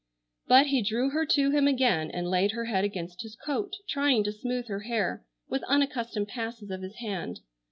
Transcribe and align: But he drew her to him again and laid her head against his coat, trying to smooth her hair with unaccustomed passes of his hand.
But 0.47 0.65
he 0.65 0.81
drew 0.81 1.11
her 1.11 1.27
to 1.27 1.51
him 1.51 1.67
again 1.67 2.09
and 2.09 2.27
laid 2.27 2.53
her 2.53 2.65
head 2.65 2.83
against 2.83 3.21
his 3.21 3.35
coat, 3.35 3.75
trying 3.87 4.23
to 4.23 4.31
smooth 4.31 4.67
her 4.67 4.79
hair 4.79 5.23
with 5.47 5.61
unaccustomed 5.65 6.27
passes 6.27 6.71
of 6.71 6.81
his 6.81 6.95
hand. 6.95 7.41